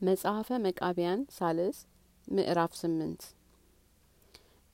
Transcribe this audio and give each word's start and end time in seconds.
መጽሐፈ 0.00 0.48
መቃቢያን 0.64 1.20
ሳልስ 1.32 1.76
ምዕራፍ 2.28 2.72
ስምንት። 2.80 3.22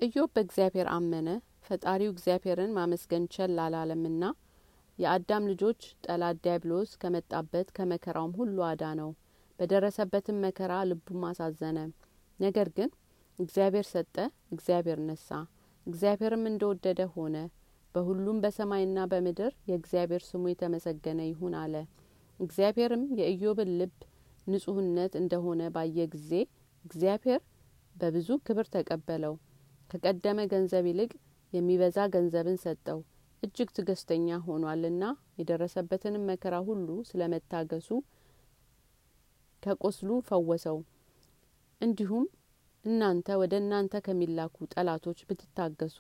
ኢዮብ 0.01 0.31
በእግዚአብሔር 0.35 0.89
አመነ 0.95 1.29
ፈጣሪው 1.67 2.11
እግዚአብሔርን 2.13 2.75
ማመስገን 2.79 3.25
ቸል 3.35 3.55
አላለምና 3.65 4.23
የአዳም 4.99 5.47
ልጆች 5.51 5.81
ጠላት 6.07 6.41
ዲያብሎስ 6.45 6.91
ከመጣበት 7.03 7.71
ከመከራውም 7.77 8.37
ሁሉ 8.39 8.59
አዳ 8.71 8.91
ነው 9.01 9.11
በደረሰበትም 9.59 10.43
መከራ 10.45 10.83
ልቡም 10.91 11.25
አሳዘነ። 11.31 11.79
ነገር 12.41 12.71
ግን 12.77 12.91
እግዚአብሔር 13.39 13.89
ሰጠ 13.93 14.17
እግዚአብሔር 14.53 15.01
ነሳ 15.07 15.29
እግዚአብሔርም 15.87 16.47
እንደወደደ 16.49 17.03
ሆነ። 17.15 17.37
በሁሉም 17.95 18.41
በሰማይና 18.43 19.05
በምድር 19.11 19.53
የእግዚአብሔር 19.69 20.25
ስሙ 20.29 20.47
የተመሰገነ 20.51 21.21
ይሁን 21.29 21.55
አለ። 21.63 21.75
እግዚአብሔርም 22.41 23.05
የኢዮብን 23.19 23.71
ልብ 23.81 23.95
ንጹህነት 24.47 25.13
እንደሆነ 25.21 25.63
ባየ 25.75 26.07
ጊዜ 26.15 26.31
እግዚአብሔር 26.85 27.41
በብዙ 27.97 28.29
ክብር 28.47 28.67
ተቀበለው። 28.75 29.35
ከቀደመ 29.91 30.41
ገንዘብ 30.53 30.85
ይልቅ 30.91 31.11
የሚበዛ 31.53 31.99
ገንዘብን 32.15 32.59
ሰጠው። 32.63 32.99
እጅግ 33.43 33.69
ትዕግስተኛ 33.77 34.29
ሆኗልና 34.47 35.05
የደረሰበትንም 35.39 36.27
መከራ 36.31 36.55
ሁሉ 36.69 36.89
ስለ 37.09 37.23
መታገሱ 37.33 37.89
ከቁስሉ 39.63 40.11
ፈወሰው። 40.29 40.79
እንዲሁም 41.81 42.25
እናንተ 42.85 43.29
ወደ 43.41 43.55
እናንተ 43.63 43.95
ከሚላኩ 44.07 44.57
ጠላቶች 44.73 45.19
ብትታገሱ 45.29 45.99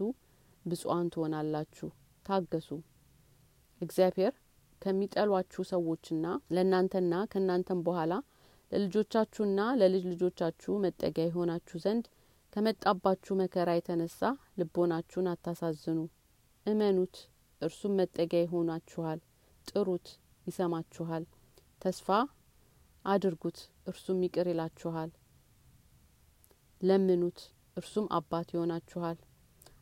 ብፁዓን 0.65 1.07
ትሆናላችሁ። 1.15 1.88
ታገሱ። 2.27 2.69
እግዚአብሔር 3.80 4.33
ከሚጠሏችሁ 4.83 5.63
ሰዎችና 5.71 6.27
ለእናንተና 6.55 7.15
ከእናንተም 7.33 7.80
በኋላ 7.87 8.13
ለልጆቻችሁና 8.73 9.61
ለልጅ 9.81 10.05
ልጆቻችሁ 10.12 10.75
መጠጊያ 10.85 11.25
የሆናችሁ 11.27 11.79
ዘንድ 11.85 12.05
ከመጣባችሁ 12.53 13.35
መከራ 13.41 13.71
የተነሳ 13.77 14.21
ልቦናችሁን 14.60 15.27
አታሳዝኑ። 15.33 15.99
እመኑት 16.66 17.16
እርሱም 17.61 17.93
መጠጊያ 18.01 18.41
ይሆናችኋል። 18.45 19.21
ጥሩት 19.66 20.07
ይሰማችኋል። 20.46 21.24
ተስፋ 21.83 22.09
አድርጉት 23.05 23.59
እርሱም 23.91 24.19
ይቅር 24.27 24.46
ይላችኋል። 24.52 25.11
ለምኑት 26.80 27.41
እርሱም 27.77 28.07
አባት 28.13 28.49
ይሆናችኋል። 28.55 29.18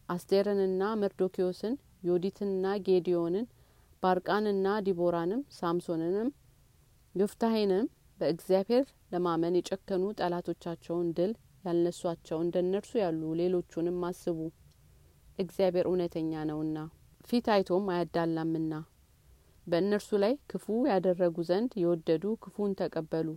አስቴርንና 0.09 0.83
መርዶኪዎስን 1.01 1.75
ዮዲትንና 2.05 2.67
ጌዲዮንን 2.87 3.47
ባርቃንና 4.03 4.67
ዲቦራንም 4.87 5.41
ሳምሶንንም 5.59 6.29
ዮፍታሄንም 7.15 7.87
በእግዚአብሔር 8.21 8.85
ለማመን 9.13 9.57
የጨከኑ 9.59 10.05
ጠላቶቻቸውን 10.19 11.09
ድል 11.19 11.33
ያልነሷቸው 11.65 12.39
እንደ 12.43 12.57
እነርሱ 12.65 12.93
ያሉ 13.03 13.23
ሌሎቹንም 13.41 13.99
አስቡ። 14.09 14.39
እግዚአብሔር 15.39 15.87
እውነተኛ 15.91 16.43
ነውና 16.49 16.79
ፊት 17.29 17.47
አይቶም 17.55 17.87
አያዳላምና 17.93 18.73
በእነርሱ 19.67 20.11
ላይ 20.23 20.35
ክፉ 20.51 20.67
ያደረጉ 20.91 21.37
ዘንድ 21.49 21.73
የወደዱ 21.81 22.25
ክፉን 22.45 22.73
ተቀበሉ። 22.81 23.29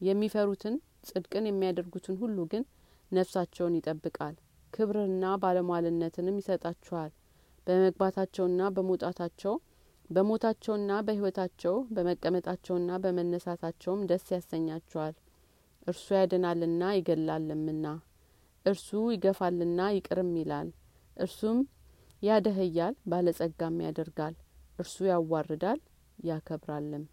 የሚፈሩትን 0.00 0.76
ጽድቅን 1.08 1.48
የሚያደርጉትን 1.48 2.16
ሁሉ 2.22 2.38
ግን 2.52 2.64
ነፍሳቸውን 3.12 3.76
ይጠብቃል። 3.78 4.34
ክብርና 4.72 5.24
ባለሟልነትንም 5.42 6.38
ይሰጣችኋል። 6.40 7.10
በመግባታቸውና 7.66 8.60
በመውጣታቸው 8.76 9.54
በሞታቸውና 10.10 10.92
በሕይወታቸው 11.06 11.74
በመቀመጣቸውና 11.96 12.90
በመነሳታቸውም 13.04 14.00
ደስ 14.10 14.26
ያሰኛቸዋል። 14.34 15.14
እርሱ 15.86 16.06
ያድናልና 16.18 16.82
ይገላልምና 16.96 17.86
እርሱ 18.66 18.88
ይገፋልና 19.14 19.80
ይቅርም 19.96 20.32
ይላል። 20.40 20.68
እርሱም 21.16 21.58
ያደህያል 22.22 22.94
ባለጸጋም 23.10 23.78
ያደርጋል። 23.86 24.34
እርሱ 24.78 24.96
ያዋርዳል 25.10 25.80
ያከብራልም 26.24 27.04